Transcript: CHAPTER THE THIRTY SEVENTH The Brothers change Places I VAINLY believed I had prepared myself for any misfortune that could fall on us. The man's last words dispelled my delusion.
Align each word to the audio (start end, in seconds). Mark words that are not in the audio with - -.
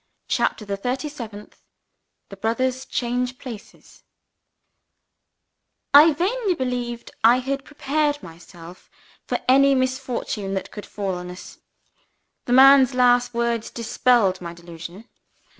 CHAPTER 0.27 0.65
THE 0.65 0.77
THIRTY 0.77 1.09
SEVENTH 1.09 1.61
The 2.29 2.35
Brothers 2.35 2.85
change 2.87 3.37
Places 3.37 4.01
I 5.93 6.13
VAINLY 6.13 6.55
believed 6.55 7.11
I 7.23 7.37
had 7.37 7.63
prepared 7.63 8.23
myself 8.23 8.89
for 9.27 9.39
any 9.47 9.75
misfortune 9.75 10.55
that 10.55 10.71
could 10.71 10.87
fall 10.87 11.13
on 11.13 11.29
us. 11.29 11.59
The 12.45 12.53
man's 12.53 12.95
last 12.95 13.35
words 13.35 13.69
dispelled 13.69 14.41
my 14.41 14.55
delusion. 14.55 15.07